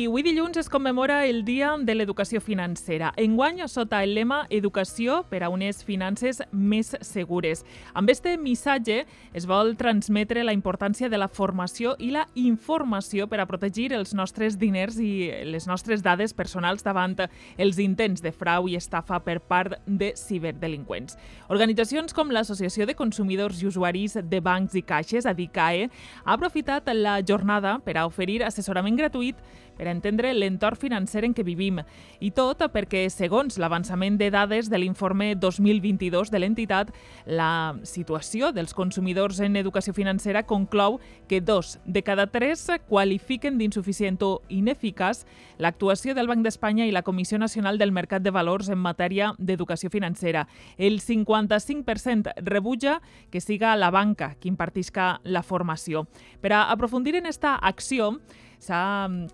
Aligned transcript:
I 0.00 0.06
avui 0.08 0.22
dilluns 0.24 0.56
es 0.56 0.70
commemora 0.72 1.26
el 1.26 1.42
Dia 1.44 1.74
de 1.76 1.92
l'Educació 1.92 2.40
Financera. 2.40 3.10
Enguany, 3.20 3.58
sota 3.68 3.98
el 4.00 4.14
lema 4.16 4.46
Educació 4.48 5.18
per 5.28 5.42
a 5.44 5.50
unes 5.52 5.82
finances 5.84 6.40
més 6.52 6.94
segures. 7.04 7.66
Amb 7.92 8.08
este 8.08 8.32
missatge 8.40 9.02
es 9.36 9.44
vol 9.44 9.74
transmetre 9.76 10.40
la 10.40 10.54
importància 10.56 11.10
de 11.12 11.20
la 11.20 11.28
formació 11.28 11.98
i 12.00 12.08
la 12.14 12.24
informació 12.32 13.28
per 13.28 13.42
a 13.42 13.46
protegir 13.50 13.90
els 13.92 14.14
nostres 14.16 14.56
diners 14.56 14.96
i 15.04 15.28
les 15.44 15.68
nostres 15.68 16.00
dades 16.00 16.32
personals 16.32 16.80
davant 16.80 17.18
els 17.58 17.76
intents 17.76 18.24
de 18.24 18.32
frau 18.32 18.72
i 18.72 18.80
estafa 18.80 19.20
per 19.20 19.36
part 19.44 19.82
de 19.84 20.14
ciberdelinqüents. 20.16 21.20
Organitzacions 21.52 22.16
com 22.16 22.32
l'Associació 22.32 22.88
de 22.88 22.96
Consumidors 22.96 23.60
i 23.60 23.68
Usuaris 23.68 24.16
de 24.16 24.40
Bancs 24.40 24.80
i 24.80 24.80
Caixes, 24.80 25.28
ADICAE, 25.28 25.90
ha 26.24 26.40
aprofitat 26.40 26.88
la 26.96 27.20
jornada 27.20 27.82
per 27.84 27.98
a 27.98 28.08
oferir 28.08 28.40
assessorament 28.48 28.96
gratuït 28.96 29.36
per 29.80 29.88
entendre 29.88 30.34
l'entorn 30.36 30.76
financer 30.76 31.22
en 31.24 31.32
què 31.32 31.40
vivim. 31.40 31.78
I 32.20 32.28
tot 32.36 32.60
perquè, 32.68 33.06
segons 33.08 33.56
l'avançament 33.56 34.18
de 34.20 34.28
dades 34.28 34.68
de 34.68 34.76
l'informe 34.76 35.30
2022 35.40 36.28
de 36.28 36.40
l'entitat, 36.42 36.90
la 37.24 37.78
situació 37.88 38.50
dels 38.52 38.74
consumidors 38.76 39.40
en 39.40 39.56
educació 39.56 39.94
financera 39.96 40.42
conclou 40.44 40.98
que 41.30 41.40
dos 41.40 41.78
de 41.86 42.02
cada 42.04 42.26
tres 42.28 42.66
qualifiquen 42.90 43.56
d'insuficient 43.56 44.20
o 44.26 44.42
ineficaç 44.52 45.22
l'actuació 45.56 46.12
del 46.12 46.28
Banc 46.28 46.44
d'Espanya 46.44 46.84
i 46.84 46.92
la 46.92 47.04
Comissió 47.06 47.40
Nacional 47.40 47.80
del 47.80 47.94
Mercat 47.96 48.20
de 48.20 48.34
Valors 48.36 48.68
en 48.68 48.82
matèria 48.84 49.32
d'educació 49.38 49.88
financera. 49.88 50.44
El 50.76 51.00
55% 51.00 52.36
rebutja 52.44 52.98
que 53.30 53.40
siga 53.40 53.72
la 53.80 53.88
banca 53.90 54.34
qui 54.36 54.52
impartisca 54.52 55.22
la 55.24 55.42
formació. 55.42 56.04
Per 56.44 56.52
a 56.52 56.66
aprofundir 56.68 57.16
en 57.16 57.24
esta 57.24 57.54
acció, 57.56 58.18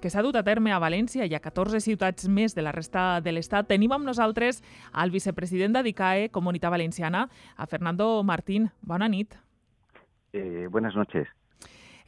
que 0.00 0.10
s'ha 0.10 0.22
dut 0.22 0.36
a 0.38 0.44
terme 0.46 0.72
a 0.72 0.80
València 0.82 1.26
i 1.26 1.34
a 1.34 1.40
14 1.42 1.80
ciutats 1.82 2.28
més 2.28 2.54
de 2.54 2.62
la 2.62 2.72
resta 2.72 3.20
de 3.20 3.32
l'Estat. 3.34 3.68
Tenim 3.68 3.92
amb 3.92 4.06
nosaltres 4.06 4.62
al 4.92 5.10
vicepresident 5.10 5.74
d'ADICAE, 5.74 6.30
Comunitat 6.30 6.70
Valenciana, 6.70 7.26
a 7.56 7.66
Fernando 7.66 8.22
Martín. 8.22 8.70
Bona 8.82 9.08
nit. 9.08 9.34
Eh, 10.32 10.68
buenas 10.70 10.94
noches. 10.94 11.28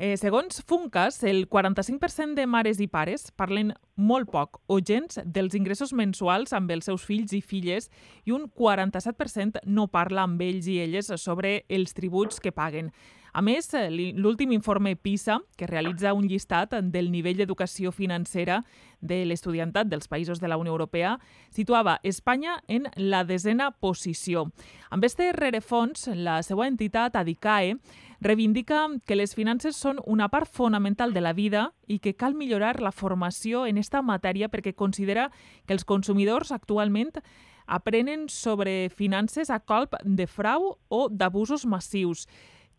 Eh, 0.01 0.17
segons 0.17 0.63
Funcas, 0.65 1.25
el 1.25 1.49
45% 1.49 2.37
de 2.37 2.47
mares 2.47 2.79
i 2.79 2.87
pares 2.87 3.33
parlen 3.35 3.73
molt 3.99 4.31
poc 4.31 4.61
o 4.71 4.77
gens 4.79 5.19
dels 5.27 5.57
ingressos 5.59 5.91
mensuals 5.91 6.55
amb 6.55 6.71
els 6.71 6.87
seus 6.87 7.03
fills 7.03 7.35
i 7.35 7.41
filles 7.43 7.91
i 8.23 8.31
un 8.31 8.47
47% 8.47 9.59
no 9.67 9.89
parla 9.91 10.23
amb 10.23 10.39
ells 10.47 10.71
i 10.71 10.79
elles 10.85 11.11
sobre 11.19 11.65
els 11.69 11.99
tributs 11.99 12.39
que 12.39 12.55
paguen. 12.55 12.93
A 13.39 13.43
més, 13.43 13.69
l'últim 14.17 14.53
informe 14.55 14.95
PISA, 14.97 15.37
que 15.57 15.67
realitza 15.69 16.15
un 16.17 16.25
llistat 16.27 16.73
del 16.91 17.11
nivell 17.13 17.37
d'educació 17.39 17.93
financera 17.93 18.63
de 19.01 19.21
l'estudiantat 19.29 19.87
dels 19.87 20.09
països 20.09 20.41
de 20.41 20.49
la 20.49 20.57
Unió 20.59 20.73
Europea, 20.73 21.17
situava 21.55 21.99
Espanya 22.03 22.57
en 22.67 22.89
la 22.97 23.25
desena 23.29 23.71
posició. 23.71 24.49
Amb 24.91 25.05
este 25.05 25.33
rerefons, 25.37 26.09
la 26.15 26.41
seva 26.43 26.67
entitat, 26.67 27.19
ADICAE, 27.21 27.77
reivindica 28.21 28.87
que 29.07 29.17
les 29.17 29.35
finances 29.35 29.77
són 29.79 30.01
una 30.07 30.29
part 30.29 30.51
fonamental 30.51 31.15
de 31.15 31.23
la 31.23 31.33
vida 31.33 31.73
i 31.87 32.01
que 32.03 32.17
cal 32.19 32.35
millorar 32.35 32.81
la 32.83 32.93
formació 32.93 33.67
en 33.67 33.79
esta 33.79 34.03
matèria 34.03 34.49
perquè 34.49 34.75
considera 34.75 35.31
que 35.67 35.75
els 35.77 35.85
consumidors 35.85 36.53
actualment 36.53 37.21
aprenen 37.67 38.29
sobre 38.29 38.89
finances 38.89 39.51
a 39.51 39.61
colp 39.61 39.95
de 40.03 40.27
frau 40.27 40.79
o 40.89 41.09
d'abusos 41.09 41.67
massius. 41.67 42.27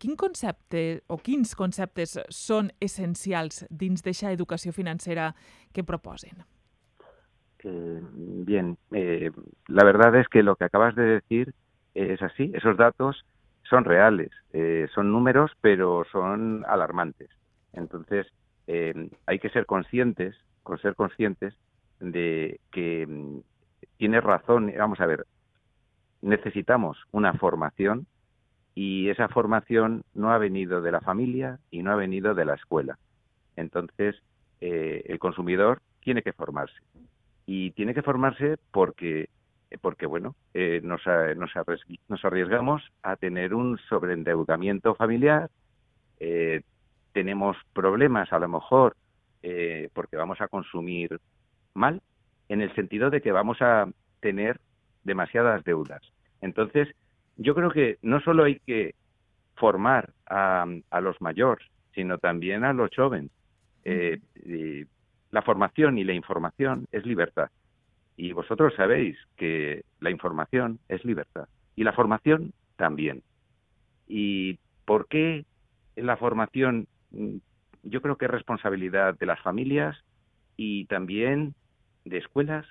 Quin 0.00 0.16
concepte 0.16 1.02
o 1.08 1.18
quins 1.20 1.54
conceptes 1.54 2.18
són 2.32 2.70
essencials 2.80 3.64
dins 3.70 4.02
d'aquesta 4.02 4.32
educació 4.32 4.72
financera 4.72 5.34
que 5.72 5.84
proposen? 5.84 6.42
Eh, 7.64 8.00
bien, 8.48 8.78
eh, 8.92 9.30
la 9.68 9.84
verdad 9.84 10.16
es 10.16 10.28
que 10.28 10.42
lo 10.42 10.56
que 10.56 10.64
acabas 10.64 10.94
de 10.96 11.20
decir 11.20 11.54
es 11.94 12.22
así. 12.22 12.50
Esos 12.54 12.76
datos 12.76 13.24
son 13.70 13.84
reales, 13.84 14.30
eh, 14.52 14.88
son 14.94 15.12
números, 15.12 15.52
pero 15.60 16.04
son 16.12 16.64
alarmantes. 16.68 17.30
Entonces, 17.72 18.26
eh, 18.66 19.08
hay 19.26 19.38
que 19.38 19.48
ser 19.50 19.64
conscientes, 19.64 20.36
con 20.62 20.78
ser 20.78 20.94
conscientes 20.96 21.54
de 22.00 22.60
que 22.72 23.06
mm, 23.06 23.38
tiene 23.96 24.20
razón. 24.20 24.72
Vamos 24.76 25.00
a 25.00 25.06
ver, 25.06 25.24
necesitamos 26.20 26.98
una 27.12 27.32
formación 27.34 28.06
y 28.74 29.08
esa 29.08 29.28
formación 29.28 30.02
no 30.14 30.32
ha 30.32 30.38
venido 30.38 30.82
de 30.82 30.92
la 30.92 31.00
familia 31.00 31.58
y 31.70 31.82
no 31.82 31.92
ha 31.92 31.96
venido 31.96 32.34
de 32.34 32.44
la 32.44 32.54
escuela. 32.54 32.98
Entonces, 33.56 34.16
eh, 34.60 35.02
el 35.06 35.18
consumidor 35.18 35.80
tiene 36.00 36.22
que 36.22 36.32
formarse. 36.32 36.76
Y 37.46 37.72
tiene 37.72 37.94
que 37.94 38.02
formarse 38.02 38.58
porque, 38.72 39.28
porque 39.78 40.06
bueno, 40.06 40.34
eh, 40.54 40.80
nos, 40.82 41.02
nos, 41.36 41.50
nos, 42.08 42.24
arriesgamos 42.24 42.82
a 43.02 43.16
tener 43.16 43.54
un 43.54 43.78
sobreendeudamiento 43.88 44.94
familiar, 44.94 45.50
eh, 46.18 46.62
tenemos 47.12 47.56
problemas 47.72 48.32
a 48.32 48.38
lo 48.38 48.48
mejor 48.48 48.96
porque 49.94 50.18
vamos 50.18 50.38
a 50.42 50.48
consumir 50.48 51.18
mal, 51.72 52.02
en 52.50 52.60
el 52.60 52.74
sentido 52.74 53.08
de 53.08 53.22
que 53.22 53.32
vamos 53.32 53.56
a 53.62 53.88
tener 54.20 54.60
demasiadas 55.04 55.64
deudas. 55.64 56.02
Entonces, 56.42 56.88
yo 57.36 57.54
creo 57.54 57.70
que 57.70 57.98
no 58.02 58.20
solo 58.20 58.44
hay 58.44 58.60
que 58.60 58.94
formar 59.56 60.10
a, 60.26 60.66
los 61.00 61.20
mayores, 61.20 61.66
sino 61.94 62.18
también 62.18 62.64
a 62.64 62.72
los 62.72 62.90
jóvenes. 62.94 63.30
Eh, 63.84 64.20
la 65.30 65.42
formación 65.42 65.98
y 65.98 66.04
la 66.04 66.12
información 66.12 66.86
es 66.92 67.06
libertad. 67.06 67.50
Y 68.20 68.34
vosotros 68.34 68.74
sabéis 68.76 69.16
que 69.38 69.82
la 69.98 70.10
información 70.10 70.78
es 70.90 71.02
libertad. 71.06 71.48
Y 71.74 71.84
la 71.84 71.94
formación 71.94 72.52
también. 72.76 73.22
¿Y 74.06 74.58
por 74.84 75.08
qué 75.08 75.46
la 75.96 76.18
formación? 76.18 76.86
Mm, 77.12 77.36
yo 77.82 78.02
creo 78.02 78.18
que 78.18 78.26
es 78.26 78.30
responsabilidad 78.30 79.18
de 79.18 79.24
las 79.24 79.40
familias 79.40 79.96
y 80.58 80.84
también 80.84 81.54
de 82.04 82.18
escuelas, 82.18 82.66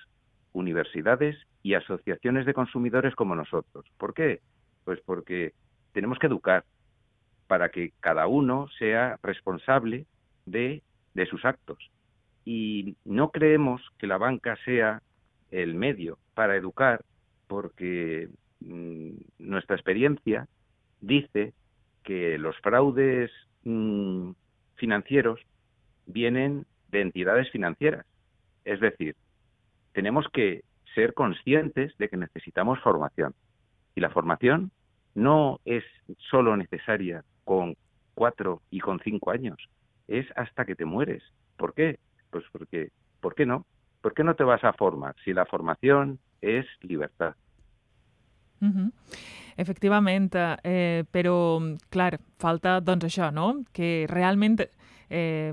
universidades 0.52 1.36
y 1.64 1.74
asociaciones 1.74 2.46
de 2.46 2.54
consumidores 2.54 3.16
como 3.16 3.34
nosotros. 3.34 3.84
¿Por 3.98 4.14
qué? 4.14 4.42
Pues 4.84 5.00
porque 5.04 5.52
tenemos 5.92 6.20
que 6.20 6.28
educar 6.28 6.64
para 7.48 7.70
que 7.70 7.92
cada 7.98 8.28
uno 8.28 8.68
sea 8.78 9.18
responsable 9.24 10.06
de, 10.46 10.84
de 11.14 11.26
sus 11.26 11.44
actos. 11.44 11.90
Y 12.44 12.94
no 13.04 13.32
creemos 13.32 13.82
que 13.98 14.06
la 14.06 14.16
banca 14.16 14.56
sea 14.64 15.02
el 15.50 15.74
medio 15.74 16.18
para 16.34 16.56
educar 16.56 17.04
porque 17.46 18.28
mm, 18.60 19.10
nuestra 19.38 19.76
experiencia 19.76 20.46
dice 21.00 21.52
que 22.04 22.38
los 22.38 22.56
fraudes 22.58 23.30
mm, 23.64 24.30
financieros 24.76 25.40
vienen 26.06 26.66
de 26.88 27.02
entidades 27.02 27.50
financieras. 27.50 28.06
Es 28.64 28.80
decir, 28.80 29.16
tenemos 29.92 30.26
que 30.32 30.62
ser 30.94 31.14
conscientes 31.14 31.96
de 31.98 32.08
que 32.08 32.16
necesitamos 32.16 32.78
formación. 32.80 33.34
Y 33.94 34.00
la 34.00 34.10
formación 34.10 34.70
no 35.14 35.60
es 35.64 35.84
solo 36.30 36.56
necesaria 36.56 37.24
con 37.44 37.76
cuatro 38.14 38.62
y 38.70 38.80
con 38.80 39.00
cinco 39.00 39.30
años, 39.30 39.58
es 40.08 40.26
hasta 40.36 40.64
que 40.64 40.74
te 40.74 40.84
mueres. 40.84 41.22
¿Por 41.56 41.74
qué? 41.74 41.98
Pues 42.30 42.44
porque, 42.52 42.90
¿por 43.20 43.34
qué 43.34 43.46
no? 43.46 43.66
¿Por 44.00 44.14
qué 44.14 44.24
no 44.24 44.34
te 44.34 44.44
vas 44.44 44.64
a 44.64 44.72
formar 44.72 45.14
si 45.24 45.32
la 45.32 45.46
formación 45.46 46.18
es 46.40 46.66
libertad? 46.82 47.34
Uh 48.60 48.68
-huh. 48.68 48.92
Efectivament, 49.56 50.34
eh, 50.64 51.04
però, 51.12 51.60
clar, 51.90 52.18
falta, 52.38 52.80
doncs, 52.80 53.04
això, 53.04 53.30
no?, 53.32 53.64
que 53.72 54.06
realment 54.08 54.60
eh, 55.10 55.52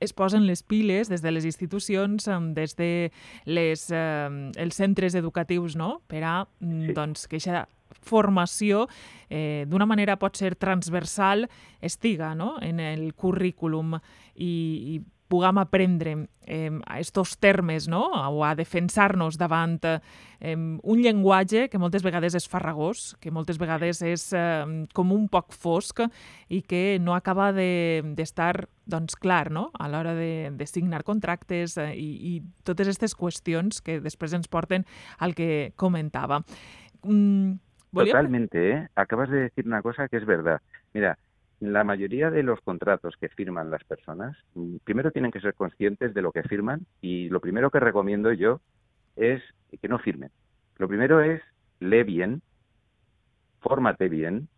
es 0.00 0.12
posen 0.12 0.46
les 0.46 0.62
piles 0.62 1.08
des 1.08 1.22
de 1.22 1.30
les 1.30 1.44
institucions, 1.44 2.28
des 2.54 2.76
de 2.76 3.12
les, 3.44 3.90
eh, 3.90 4.50
els 4.56 4.74
centres 4.74 5.14
educatius, 5.14 5.76
no?, 5.76 6.00
per 6.06 6.24
a, 6.24 6.46
mm, 6.60 6.86
sí. 6.86 6.92
doncs, 6.92 7.28
que 7.28 7.36
aquesta 7.36 7.68
formació 8.02 8.88
eh, 9.30 9.64
d'una 9.68 9.86
manera 9.86 10.16
pot 10.20 10.36
ser 10.36 10.54
transversal 10.56 11.48
estiga 11.80 12.34
no? 12.34 12.56
en 12.60 12.80
el 12.80 13.14
currículum 13.14 13.94
i, 14.34 14.50
i 14.96 15.00
puguem 15.34 15.58
aprendre 15.58 16.14
eh, 16.46 16.70
estos 17.00 17.34
termes 17.42 17.88
no? 17.90 18.06
o 18.30 18.44
a 18.46 18.52
defensar-nos 18.54 19.34
davant 19.34 19.80
eh, 19.82 20.54
un 20.54 21.02
llenguatge 21.02 21.66
que 21.72 21.80
moltes 21.82 22.04
vegades 22.06 22.36
és 22.38 22.46
farragós, 22.46 23.16
que 23.18 23.32
moltes 23.34 23.58
vegades 23.58 24.02
és 24.06 24.28
eh, 24.30 24.62
com 24.94 25.10
un 25.10 25.26
poc 25.32 25.50
fosc 25.50 26.04
i 26.46 26.62
que 26.62 27.00
no 27.02 27.16
acaba 27.18 27.50
d'estar 27.50 28.52
de, 28.62 28.70
doncs, 28.86 29.18
clar 29.18 29.50
no? 29.50 29.70
a 29.74 29.90
l'hora 29.90 30.14
de, 30.14 30.52
de 30.54 30.70
signar 30.70 31.02
contractes 31.02 31.74
eh, 31.82 31.90
i, 31.98 32.08
i 32.30 32.32
totes 32.62 32.86
aquestes 32.86 33.18
qüestions 33.18 33.82
que 33.82 33.98
després 34.04 34.38
ens 34.38 34.46
porten 34.46 34.86
al 35.18 35.34
que 35.34 35.72
comentava. 35.74 36.44
Mm, 37.02 37.58
Totalmente, 37.94 38.70
¿eh? 38.70 38.88
Acabas 38.96 39.30
de 39.30 39.42
decir 39.42 39.66
una 39.66 39.80
cosa 39.80 40.08
que 40.08 40.16
es 40.16 40.26
verdad. 40.26 40.60
Mira, 40.92 41.16
la 41.72 41.84
mayoría 41.84 42.30
de 42.30 42.42
los 42.42 42.60
contratos 42.60 43.16
que 43.20 43.28
firman 43.28 43.70
las 43.70 43.84
personas, 43.84 44.36
mm, 44.54 44.76
primero 44.84 45.10
tienen 45.10 45.30
que 45.30 45.40
ser 45.40 45.54
conscientes 45.54 46.14
de 46.14 46.22
lo 46.22 46.32
que 46.32 46.42
firman 46.42 46.86
y 47.00 47.28
lo 47.28 47.40
primero 47.40 47.70
que 47.70 47.80
recomiendo 47.80 48.32
yo 48.32 48.60
es 49.16 49.42
que 49.80 49.88
no 49.88 49.98
firmen. 49.98 50.30
Lo 50.78 50.88
primero 50.88 51.20
es 51.20 51.40
lee 51.80 52.02
bien, 52.02 52.42
fórmate 53.60 54.08
bien 54.08 54.48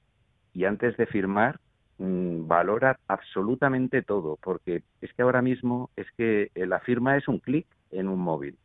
y 0.53 0.65
antes 0.65 0.97
de 0.97 1.07
firmar 1.07 1.61
mm, 1.99 2.47
valora 2.47 2.99
absolutamente 3.09 4.03
todo, 4.03 4.39
porque 4.43 4.83
es 5.01 5.13
que 5.13 5.23
ahora 5.23 5.43
mismo 5.43 5.91
es 5.97 6.07
que 6.17 6.51
eh, 6.55 6.67
la 6.67 6.81
firma 6.81 7.17
es 7.17 7.29
un 7.29 7.39
clic 7.39 7.67
en 7.91 8.09
un 8.09 8.19
móvil. 8.19 8.57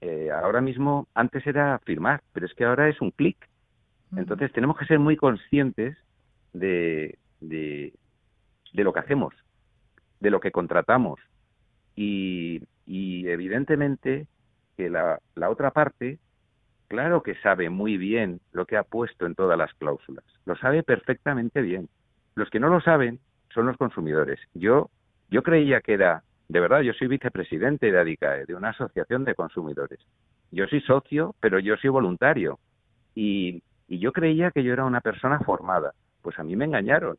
Eh, 0.00 0.30
ahora 0.30 0.62
mismo, 0.62 1.08
antes 1.14 1.46
era 1.46 1.78
firmar, 1.80 2.22
pero 2.32 2.46
es 2.46 2.54
que 2.54 2.64
ahora 2.64 2.88
es 2.88 3.00
un 3.00 3.10
clic. 3.10 3.36
Entonces 4.16 4.50
tenemos 4.52 4.76
que 4.76 4.86
ser 4.86 4.98
muy 4.98 5.16
conscientes 5.16 5.96
de, 6.52 7.18
de, 7.40 7.92
lo 8.72 8.92
que 8.92 9.00
hacemos, 9.00 9.34
de 10.20 10.30
lo 10.30 10.40
que 10.40 10.52
contratamos. 10.52 11.20
Y, 11.96 12.62
y 12.86 13.28
evidentemente 13.28 14.26
que 14.76 14.90
la, 14.90 15.20
la 15.34 15.50
otra 15.50 15.70
parte 15.70 16.18
claro 16.90 17.22
que 17.22 17.36
sabe 17.36 17.70
muy 17.70 17.96
bien 17.96 18.40
lo 18.52 18.66
que 18.66 18.76
ha 18.76 18.82
puesto 18.82 19.24
en 19.24 19.36
todas 19.36 19.56
las 19.56 19.72
cláusulas. 19.74 20.24
Lo 20.44 20.56
sabe 20.56 20.82
perfectamente 20.82 21.62
bien. 21.62 21.88
Los 22.34 22.50
que 22.50 22.58
no 22.58 22.68
lo 22.68 22.80
saben 22.80 23.20
son 23.54 23.66
los 23.66 23.76
consumidores. 23.76 24.40
Yo, 24.54 24.90
yo 25.30 25.44
creía 25.44 25.80
que 25.82 25.94
era, 25.94 26.24
de 26.48 26.58
verdad, 26.58 26.80
yo 26.80 26.92
soy 26.94 27.06
vicepresidente 27.06 27.92
de 27.92 27.98
ADICAE, 27.98 28.44
de 28.44 28.56
una 28.56 28.70
asociación 28.70 29.24
de 29.24 29.36
consumidores. 29.36 30.00
Yo 30.50 30.66
soy 30.66 30.80
socio, 30.80 31.36
pero 31.38 31.60
yo 31.60 31.76
soy 31.76 31.90
voluntario. 31.90 32.58
Y, 33.14 33.62
y 33.86 34.00
yo 34.00 34.12
creía 34.12 34.50
que 34.50 34.64
yo 34.64 34.72
era 34.72 34.84
una 34.84 35.00
persona 35.00 35.38
formada. 35.38 35.94
Pues 36.22 36.40
a 36.40 36.42
mí 36.42 36.56
me 36.56 36.64
engañaron. 36.64 37.16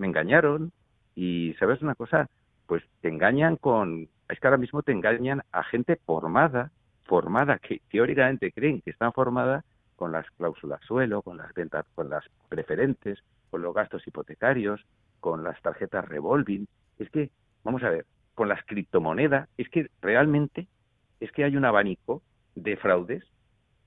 Me 0.00 0.06
engañaron 0.06 0.72
y, 1.14 1.54
¿sabes 1.58 1.82
una 1.82 1.94
cosa? 1.94 2.26
Pues 2.66 2.82
te 3.02 3.08
engañan 3.08 3.56
con... 3.56 4.08
Es 4.28 4.40
que 4.40 4.46
ahora 4.46 4.56
mismo 4.56 4.82
te 4.82 4.92
engañan 4.92 5.42
a 5.52 5.62
gente 5.62 5.96
formada 6.06 6.70
formada, 7.10 7.58
que 7.58 7.82
teóricamente 7.90 8.52
creen 8.52 8.80
que 8.82 8.92
están 8.92 9.12
formadas 9.12 9.64
con 9.96 10.12
las 10.12 10.30
cláusulas 10.30 10.80
suelo, 10.86 11.22
con 11.22 11.36
las 11.38 11.52
ventas, 11.54 11.84
con 11.96 12.08
las 12.08 12.24
preferentes, 12.48 13.18
con 13.50 13.62
los 13.62 13.74
gastos 13.74 14.06
hipotecarios, 14.06 14.80
con 15.18 15.42
las 15.42 15.60
tarjetas 15.60 16.08
revolving. 16.08 16.68
Es 17.00 17.10
que, 17.10 17.30
vamos 17.64 17.82
a 17.82 17.90
ver, 17.90 18.06
con 18.36 18.48
las 18.48 18.64
criptomonedas, 18.64 19.48
es 19.58 19.68
que 19.68 19.90
realmente 20.00 20.68
es 21.18 21.32
que 21.32 21.42
hay 21.42 21.56
un 21.56 21.64
abanico 21.64 22.22
de 22.54 22.76
fraudes 22.76 23.24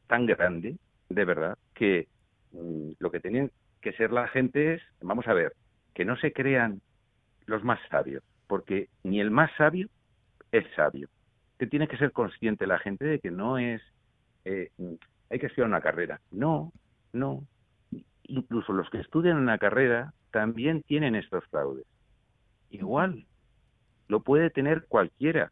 tan 0.07 0.25
grande, 0.25 0.75
de 1.07 1.25
verdad, 1.25 1.57
que 1.73 2.09
mm, 2.51 2.91
lo 2.99 3.09
que 3.09 3.21
tienen 3.21 3.51
que 3.79 3.93
ser 3.93 4.11
la 4.11 4.27
gente 4.27 4.73
es, 4.73 4.81
vamos 5.01 5.29
a 5.29 5.33
ver, 5.33 5.53
que 5.93 6.05
no 6.05 6.17
se 6.17 6.33
crean 6.33 6.81
los 7.45 7.63
más 7.63 7.79
sabios, 7.89 8.23
porque 8.47 8.89
ni 9.03 9.19
el 9.19 9.31
más 9.31 9.51
sabio 9.57 9.89
es 10.51 10.65
sabio 10.75 11.09
tiene 11.67 11.87
que 11.87 11.97
ser 11.97 12.11
consciente 12.11 12.67
la 12.67 12.79
gente 12.79 13.05
de 13.05 13.19
que 13.19 13.31
no 13.31 13.57
es, 13.57 13.81
eh, 14.45 14.69
hay 15.29 15.39
que 15.39 15.47
estudiar 15.47 15.67
una 15.67 15.81
carrera. 15.81 16.19
No, 16.31 16.71
no. 17.11 17.43
Incluso 18.23 18.73
los 18.73 18.89
que 18.89 18.99
estudian 18.99 19.37
una 19.37 19.57
carrera 19.57 20.13
también 20.31 20.81
tienen 20.83 21.15
estos 21.15 21.45
fraudes. 21.47 21.85
Igual, 22.69 23.25
lo 24.07 24.21
puede 24.21 24.49
tener 24.49 24.85
cualquiera. 24.87 25.51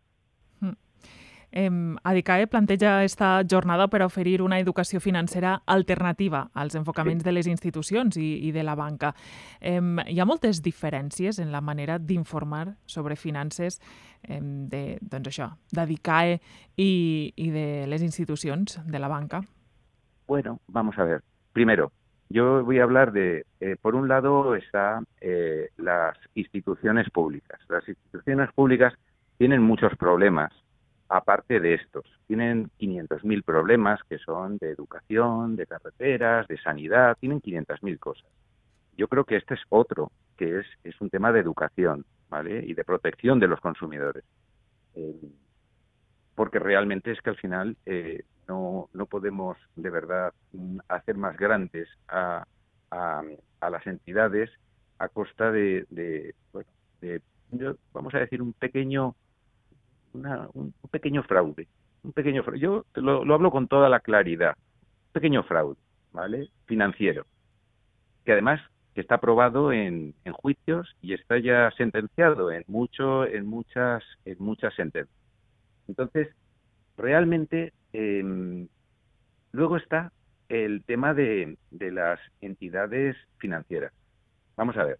Eh, 1.51 1.69
Adicae 2.03 2.47
planteja 2.47 3.03
esta 3.03 3.41
jornada 3.49 3.87
per 3.89 4.01
oferir 4.03 4.41
una 4.41 4.59
educació 4.59 4.99
financera 4.99 5.61
alternativa 5.65 6.49
als 6.53 6.75
enfocaments 6.75 7.23
sí. 7.23 7.27
de 7.27 7.33
les 7.35 7.47
institucions 7.47 8.17
i, 8.17 8.47
i 8.47 8.51
de 8.51 8.63
la 8.63 8.75
banca. 8.75 9.13
Eh, 9.59 9.81
hi 10.07 10.19
ha 10.19 10.25
moltes 10.25 10.61
diferències 10.63 11.39
en 11.39 11.51
la 11.51 11.61
manera 11.61 11.99
d'informar 11.99 12.77
sobre 12.85 13.15
finances 13.15 13.81
eh, 14.23 14.39
de, 14.41 14.97
doncs 15.01 15.33
això, 15.33 15.49
d'Adicae 15.71 16.39
i, 16.77 17.33
i 17.35 17.49
de 17.51 17.87
les 17.87 18.01
institucions 18.01 18.79
de 18.85 18.99
la 18.99 19.11
banca? 19.11 19.41
Bueno, 20.27 20.59
vamos 20.67 20.97
a 20.97 21.03
ver. 21.03 21.21
Primero, 21.51 21.91
yo 22.29 22.63
voy 22.63 22.79
a 22.79 22.83
hablar 22.83 23.11
de, 23.11 23.45
eh, 23.59 23.75
por 23.81 23.95
un 23.95 24.07
lado, 24.07 24.55
está 24.55 25.03
eh, 25.19 25.69
las 25.75 26.17
instituciones 26.33 27.09
públicas. 27.09 27.59
Las 27.67 27.87
instituciones 27.89 28.49
públicas 28.53 28.93
tienen 29.37 29.61
muchos 29.61 29.93
problemas 29.97 30.53
aparte 31.11 31.59
de 31.59 31.73
estos. 31.73 32.05
Tienen 32.27 32.71
500.000 32.79 33.43
problemas 33.43 33.99
que 34.09 34.17
son 34.17 34.57
de 34.57 34.69
educación, 34.69 35.57
de 35.57 35.67
carreteras, 35.67 36.47
de 36.47 36.57
sanidad, 36.57 37.17
tienen 37.19 37.41
500.000 37.41 37.99
cosas. 37.99 38.29
Yo 38.97 39.07
creo 39.07 39.25
que 39.25 39.35
este 39.35 39.55
es 39.55 39.61
otro, 39.69 40.11
que 40.37 40.59
es, 40.59 40.65
es 40.83 40.99
un 41.01 41.09
tema 41.09 41.33
de 41.33 41.41
educación 41.41 42.05
¿vale? 42.29 42.63
y 42.65 42.73
de 42.73 42.85
protección 42.85 43.39
de 43.39 43.47
los 43.47 43.59
consumidores. 43.59 44.23
Eh, 44.95 45.31
porque 46.33 46.59
realmente 46.59 47.11
es 47.11 47.21
que 47.21 47.31
al 47.31 47.37
final 47.37 47.75
eh, 47.85 48.23
no, 48.47 48.89
no 48.93 49.05
podemos 49.05 49.57
de 49.75 49.89
verdad 49.89 50.33
hacer 50.87 51.17
más 51.17 51.37
grandes 51.37 51.89
a, 52.07 52.45
a, 52.89 53.21
a 53.59 53.69
las 53.69 53.85
entidades 53.85 54.49
a 54.97 55.09
costa 55.09 55.51
de, 55.51 55.85
de, 55.89 56.35
bueno, 56.53 56.69
de, 57.01 57.21
vamos 57.91 58.13
a 58.15 58.19
decir, 58.19 58.41
un 58.41 58.53
pequeño 58.53 59.15
un, 60.13 60.73
pequeño 60.89 61.23
fraude. 61.23 61.67
Un 62.03 62.13
pequeño 62.13 62.43
fraude. 62.43 62.59
Yo 62.59 62.85
lo, 62.95 63.25
lo 63.25 63.33
hablo 63.33 63.51
con 63.51 63.67
toda 63.67 63.89
la 63.89 63.99
claridad. 63.99 64.55
Un 65.07 65.13
pequeño 65.13 65.43
fraude, 65.43 65.77
¿vale? 66.11 66.49
Financiero. 66.65 67.25
Que 68.25 68.33
además 68.33 68.61
que 68.93 69.01
está 69.01 69.15
aprobado 69.15 69.71
en, 69.71 70.13
en, 70.25 70.33
juicios 70.33 70.95
y 71.01 71.13
está 71.13 71.37
ya 71.39 71.71
sentenciado 71.77 72.51
en 72.51 72.63
mucho 72.67 73.25
en 73.25 73.45
muchas 73.45 74.03
en 74.25 74.35
muchas 74.39 74.73
sentencias 74.75 75.17
entonces 75.87 76.27
realmente 76.97 77.73
eh, 77.93 78.67
luego 79.51 79.77
está 79.77 80.11
el 80.49 80.83
tema 80.83 81.13
de, 81.13 81.57
de, 81.69 81.91
las 81.91 82.19
entidades 82.41 83.15
financieras 83.37 83.93
vamos 84.57 84.75
a 84.75 84.83
ver 84.83 84.99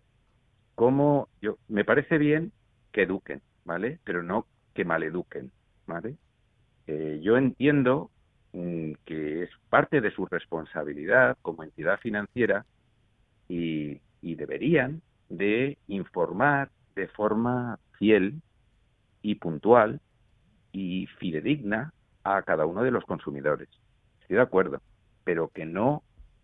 cómo 0.76 1.28
yo 1.42 1.58
me 1.68 1.84
parece 1.84 2.18
bien 2.18 2.54
que 2.94 3.04
eduquen 3.04 3.42
vale 3.66 4.00
pero 4.06 4.24
no 4.24 4.46
que 4.82 4.86
maleduquen, 4.86 5.52
¿vale? 5.86 6.16
Eh, 6.88 7.20
yo 7.22 7.38
entiendo 7.38 8.10
mm, 8.54 8.94
que 9.06 9.44
es 9.44 9.50
parte 9.70 10.02
de 10.02 10.10
su 10.10 10.26
responsabilidad 10.26 11.38
como 11.44 11.64
entidad 11.64 12.00
financiera 12.00 12.66
y, 13.48 14.02
deberían 14.22 15.02
de 15.30 15.78
informar 15.88 16.72
de 16.96 17.08
forma 17.10 17.78
fiel 18.00 18.42
y 19.22 19.36
puntual 19.36 20.00
y 20.72 21.06
fidedigna 21.20 21.94
a 22.24 22.42
cada 22.42 22.66
uno 22.66 22.82
de 22.82 22.90
los 22.90 23.06
consumidores. 23.06 23.70
Estoy 24.22 24.38
de 24.38 24.42
acuerdo, 24.42 24.82
pero 25.24 25.50
que 25.50 25.66
no 25.66 26.02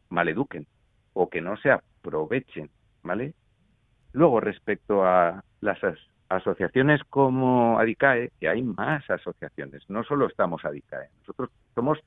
maleduquen 0.09 0.67
o 1.13 1.29
que 1.29 1.41
no 1.41 1.57
se 1.57 1.71
aprovechen, 1.71 2.69
¿vale? 3.01 3.33
Luego, 4.13 4.41
respecto 4.41 5.03
a 5.03 5.43
las 5.61 5.83
asociaciones 6.29 7.01
como 7.09 7.79
ADICAE, 7.79 8.31
que 8.39 8.49
hay 8.49 8.61
más 8.61 9.09
asociaciones, 9.09 9.83
no 9.89 10.03
solo 10.03 10.27
estamos 10.27 10.63
ADICAE, 10.65 11.09
nosotros 11.19 11.49
somos 11.75 11.99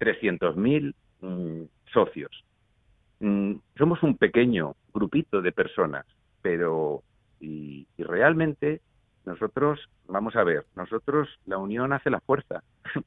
300.000 0.00 0.94
mm, 1.20 1.62
socios. 1.92 2.44
Mm, 3.20 3.54
somos 3.78 4.02
un 4.02 4.16
pequeño 4.16 4.74
grupito 4.92 5.40
de 5.40 5.52
personas, 5.52 6.04
pero 6.42 7.02
y, 7.40 7.86
realmente 7.98 8.80
nosotros, 9.24 9.80
vamos 10.06 10.36
a 10.36 10.44
ver, 10.44 10.64
nosotros 10.76 11.28
la 11.46 11.58
unión 11.58 11.92
hace 11.92 12.10
la 12.10 12.20
fuerza. 12.20 12.62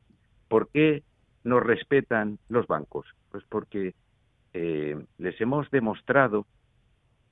¿Por 0.48 0.70
qué 0.70 1.04
nos 1.44 1.64
respetan 1.64 2.40
los 2.50 2.68
bancos? 2.68 3.06
Pues 3.32 3.44
porque 3.48 3.94
eh, 4.54 4.98
les 5.18 5.40
hemos 5.40 5.70
demostrado 5.72 6.46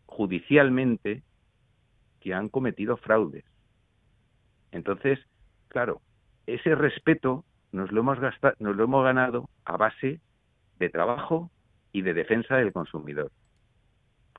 judicialmente 0.06 1.24
que 2.20 2.34
han 2.34 2.50
cometido 2.50 2.98
fraudes. 2.98 3.46
Entonces, 4.72 5.20
claro, 5.68 6.02
ese 6.46 6.76
respeto 6.76 7.46
nos 7.72 7.92
lo 7.92 8.02
hemos 8.02 8.20
gastado, 8.20 8.56
nos 8.60 8.76
lo 8.76 8.84
hemos 8.84 9.04
ganado 9.04 9.50
a 9.66 9.78
base 9.78 10.20
de 10.80 10.90
trabajo 10.90 11.52
y 11.92 12.02
de 12.02 12.14
defensa 12.14 12.56
del 12.58 12.74
consumidor, 12.74 13.32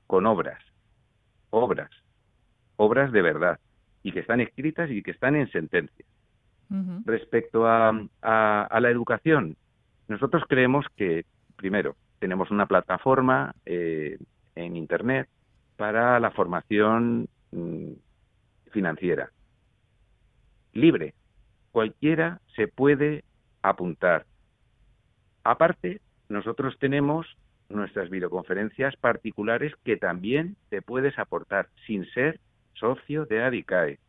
con 0.07 0.25
obras, 0.25 0.61
obras, 1.49 1.91
obras 2.77 3.11
de 3.11 3.21
verdad 3.21 3.59
y 4.03 4.11
que 4.11 4.21
están 4.21 4.39
escritas 4.39 4.89
y 4.89 5.03
que 5.03 5.11
están 5.11 5.35
en 5.35 5.49
sentencias. 5.51 6.07
Respecto 7.05 7.65
a, 7.65 7.89
a, 8.21 8.79
la 8.79 8.89
educación, 8.91 9.57
nosotros 10.07 10.43
creemos 10.47 10.85
que, 10.95 11.25
primero, 11.55 11.95
tenemos 12.19 12.51
una 12.51 12.67
plataforma 12.67 13.55
eh, 13.65 14.19
en 14.53 14.75
Internet 14.75 15.27
para 15.77 16.19
la 16.19 16.29
formación 16.29 17.27
Mm, 17.51 17.93
financiera. 18.71 19.31
Libre. 20.73 21.13
Cualquiera 21.71 22.41
se 22.55 22.67
puede 22.67 23.23
apuntar. 23.61 24.25
Aparte, 25.43 26.01
nosotros 26.29 26.77
tenemos 26.79 27.27
nuestras 27.69 28.09
videoconferencias 28.09 28.95
particulares 28.97 29.73
que 29.83 29.97
también 29.97 30.55
te 30.69 30.81
puedes 30.81 31.17
aportar 31.19 31.69
sin 31.85 32.05
ser 32.11 32.39
socio 32.73 33.25
de 33.25 33.43
ADICAE. 33.43 33.99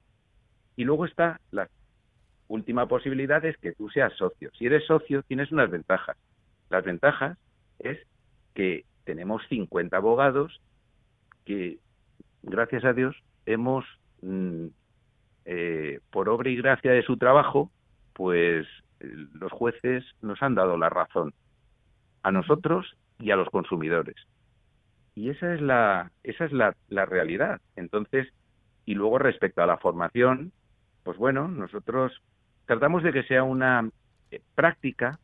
Y 0.77 0.85
luego 0.85 1.05
está 1.05 1.41
la 1.51 1.69
última 2.49 2.89
posibilidad 2.89 3.45
es 3.45 3.57
que 3.59 3.73
tú 3.73 3.89
seas 3.91 4.13
socio. 4.15 4.51
Si 4.59 4.67
eres 4.67 4.85
socio 4.87 5.23
tienes 5.23 5.53
unas 5.53 5.71
ventajas. 5.71 6.17
Las 6.69 6.85
ventajas 6.85 7.39
es 7.79 7.99
que 8.55 8.85
tenemos 9.05 9.43
50 9.49 9.97
abogados 9.97 10.61
que, 11.45 11.79
gracias 12.43 12.85
a 12.85 12.93
Dios, 12.93 13.17
hemos, 13.53 13.85
mm, 14.23 14.67
eh, 15.45 16.01
por 16.11 16.29
obra 16.29 16.51
y 16.51 16.57
gracia 16.57 16.93
de 16.93 17.03
su 17.03 17.17
trabajo, 17.17 17.71
pues 18.13 18.67
los 19.01 19.51
jueces 19.53 20.05
nos 20.21 20.43
han 20.43 20.55
dado 20.55 20.77
la 20.77 20.91
razón 20.91 21.33
a 22.23 22.31
nosotros 22.31 22.97
y 23.19 23.31
a 23.31 23.37
los 23.37 23.49
consumidores. 23.49 24.17
Y 25.15 25.31
esa 25.31 25.55
es 25.55 25.61
la, 25.61 26.13
esa 26.23 26.45
es 26.45 26.53
la, 26.53 26.77
la 26.89 27.07
realidad. 27.07 27.61
Entonces, 27.77 28.29
y 28.85 28.95
luego 28.95 29.19
respecto 29.19 29.63
a 29.63 29.67
la 29.67 29.79
formación, 29.79 30.53
pues 31.03 31.17
bueno, 31.19 31.49
nosotros 31.49 32.13
tratamos 32.67 33.03
de 33.03 33.13
que 33.13 33.25
sea 33.25 33.43
una 33.43 33.91
eh, 34.31 34.41
práctica, 34.55 35.19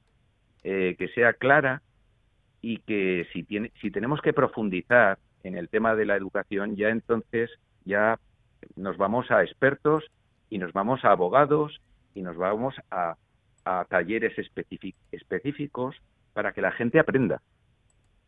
eh, 0.64 0.96
que 0.98 1.08
sea 1.08 1.32
clara 1.32 1.82
y 2.60 2.78
que 2.78 3.26
si, 3.32 3.44
tiene, 3.44 3.72
si 3.80 3.90
tenemos 3.90 4.20
que 4.20 4.32
profundizar 4.32 5.18
en 5.44 5.56
el 5.56 5.68
tema 5.68 5.94
de 5.94 6.06
la 6.06 6.16
educación, 6.16 6.74
ya 6.76 6.88
entonces 6.88 7.50
ya 7.86 8.18
nos 8.74 8.98
vamos 8.98 9.30
a 9.30 9.42
expertos 9.42 10.04
y 10.50 10.58
nos 10.58 10.72
vamos 10.72 11.04
a 11.04 11.12
abogados 11.12 11.80
y 12.14 12.20
nos 12.20 12.36
vamos 12.36 12.74
a, 12.90 13.16
a 13.64 13.84
talleres 13.88 14.36
específicos 15.12 15.96
para 16.34 16.52
que 16.52 16.60
la 16.60 16.72
gente 16.72 16.98
aprenda. 16.98 17.40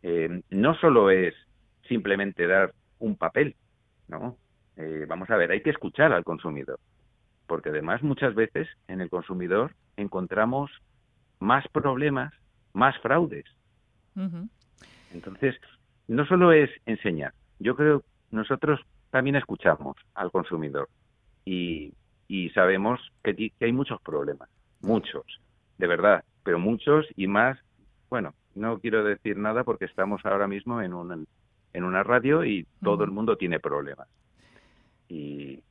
Eh, 0.03 0.43
no 0.51 0.75
solo 0.77 1.11
es 1.11 1.35
simplemente 1.87 2.47
dar 2.47 2.73
un 2.99 3.17
papel, 3.17 3.57
¿no? 4.09 4.37
Eh, 4.77 5.07
vamos 5.09 5.29
a 5.31 5.37
ver, 5.37 5.51
hay 5.51 5.61
que 5.63 5.71
escuchar 5.71 6.13
al 6.13 6.25
consumidor, 6.25 6.79
porque 7.47 7.71
además 7.71 8.03
muchas 8.03 8.35
veces 8.35 8.69
en 8.87 9.01
el 9.01 9.11
consumidor 9.11 9.75
encontramos 9.97 10.71
más 11.41 11.67
problemas, 11.69 12.33
más 12.73 12.97
fraudes. 13.01 13.45
Entonces, 15.13 15.55
no 16.09 16.27
solo 16.27 16.53
es 16.53 16.71
enseñar, 16.87 17.33
yo 17.61 17.77
creo 17.77 18.03
nosotros 18.31 18.81
también 19.11 19.37
escuchamos 19.37 19.97
al 20.15 20.31
consumidor 20.31 20.89
y, 21.45 21.93
y 22.27 22.51
sabemos 22.51 23.01
que, 23.23 23.35
que 23.35 23.65
hay 23.65 23.73
muchos 23.73 24.01
problemas, 24.03 24.49
muchos, 24.81 25.25
de 25.79 25.87
verdad, 25.87 26.25
pero 26.43 26.59
muchos 26.59 27.07
y 27.17 27.27
más, 27.27 27.59
bueno, 28.11 28.35
no 28.55 28.79
quiero 28.81 29.05
decir 29.05 29.37
nada 29.37 29.65
porque 29.65 29.85
estamos 29.85 30.25
ahora 30.25 30.47
mismo 30.47 30.83
en, 30.83 30.93
un, 30.95 31.27
en 31.73 31.85
una 31.85 32.03
radio 32.03 32.45
y 32.45 32.67
todo 32.83 33.05
el 33.05 33.11
mundo 33.11 33.37
tiene 33.37 33.61
problemas. 33.61 34.09
Y, 35.09 35.63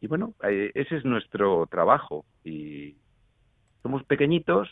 y 0.00 0.06
bueno, 0.06 0.34
eh, 0.42 0.72
ese 0.74 0.96
es 0.96 1.04
nuestro 1.04 1.66
trabajo 1.66 2.24
y 2.44 2.96
somos 3.82 4.04
pequeñitos, 4.04 4.68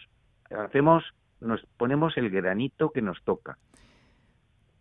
hacemos, 0.51 1.05
nos 1.41 1.65
ponemos 1.77 2.17
el 2.17 2.31
granito 2.31 2.91
que 2.91 3.03
nos 3.03 3.23
toca. 3.25 3.57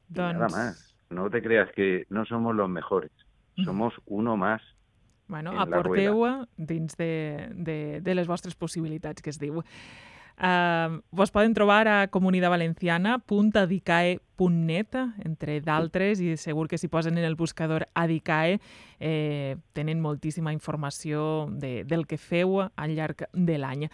Nada 0.09 0.47
más. 0.49 0.95
No 1.09 1.29
te 1.29 1.41
creas 1.41 1.71
que 1.71 2.05
no 2.09 2.25
somos 2.25 2.55
los 2.55 2.69
mejores, 2.69 3.11
somos 3.65 4.01
uno 4.05 4.37
más. 4.37 4.61
Bueno, 5.29 5.53
aporteu 5.61 6.25
dins 6.57 6.97
de, 6.97 7.49
de, 7.53 8.01
de 8.01 8.15
les 8.15 8.27
vostres 8.27 8.55
possibilitats, 8.55 9.21
que 9.21 9.29
es 9.29 9.39
diu. 9.39 9.63
Uh, 10.39 11.03
vos 11.11 11.31
poden 11.35 11.51
trobar 11.53 11.87
a 11.91 12.07
comunidadvalenciana.adicae.net, 12.07 14.95
entre 15.27 15.59
d'altres, 15.59 16.23
i 16.23 16.37
segur 16.39 16.71
que 16.71 16.79
si 16.79 16.87
posen 16.87 17.19
en 17.19 17.27
el 17.27 17.35
buscador 17.35 17.91
Adicae 17.93 18.61
eh, 18.99 19.57
tenen 19.75 19.99
moltíssima 19.99 20.53
informació 20.55 21.51
de, 21.51 21.83
del 21.83 22.07
que 22.07 22.15
feu 22.17 22.61
al 22.63 22.95
llarg 22.95 23.27
de 23.33 23.57
l'any. 23.59 23.89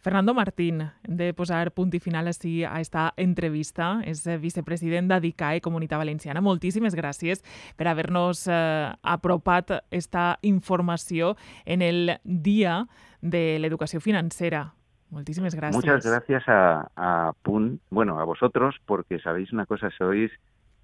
Fernando 0.00 0.32
Martín, 0.32 0.80
hem 1.02 1.16
de 1.18 1.32
posar 1.34 1.72
punt 1.74 1.90
i 1.94 2.00
final 2.00 2.30
així 2.30 2.62
a 2.64 2.78
esta 2.80 3.08
entrevista. 3.18 3.98
És 4.06 4.22
vicepresident 4.40 5.10
d'ADICAE 5.10 5.60
Comunitat 5.64 5.98
Valenciana. 5.98 6.42
Moltíssimes 6.44 6.94
gràcies 6.94 7.42
per 7.76 7.88
haver-nos 7.90 8.46
eh, 8.46 8.94
apropat 9.02 9.80
esta 9.90 10.38
informació 10.42 11.34
en 11.66 11.82
el 11.82 12.18
dia 12.22 12.84
de 13.20 13.58
l'educació 13.58 14.00
financera. 14.00 14.72
Muchísimas 15.10 15.54
gracias. 15.54 15.84
Muchas 15.84 16.06
gracias 16.06 16.44
a, 16.48 16.86
a 16.94 17.32
PUN, 17.42 17.80
bueno, 17.90 18.20
a 18.20 18.24
vosotros, 18.24 18.76
porque 18.86 19.18
sabéis 19.18 19.52
una 19.52 19.66
cosa, 19.66 19.90
sois, 19.96 20.30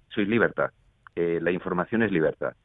sois 0.09 0.27
libertad. 0.27 0.71
Eh, 1.15 1.39
la 1.41 1.51
información 1.51 2.03
es 2.03 2.11
libertad. 2.11 2.55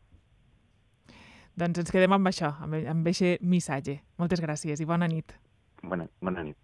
Doncs 1.55 1.83
ens 1.83 1.93
quedem 1.93 2.13
amb 2.17 2.27
això, 2.31 2.55
amb, 2.65 2.79
amb 2.89 3.07
aquest 3.07 3.43
missatge. 3.45 4.01
Moltes 4.19 4.41
gràcies 4.41 4.81
i 4.81 4.89
bona 4.89 5.07
nit. 5.11 5.37
Bona, 5.83 6.09
bona 6.23 6.43
nit. 6.45 6.57